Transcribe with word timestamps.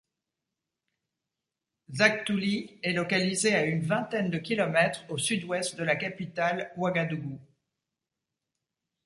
Zagtouli 1.91 2.79
est 2.81 2.93
localisée 2.93 3.53
à 3.53 3.65
une 3.65 3.83
vingtaine 3.83 4.31
de 4.31 4.39
kilomètres 4.39 5.03
au 5.09 5.19
sud-ouest 5.19 5.75
de 5.75 5.83
la 5.83 5.95
capitale 5.95 6.71
Ouagadougou. 6.75 7.39